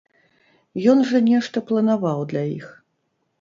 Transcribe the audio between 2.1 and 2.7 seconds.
для іх?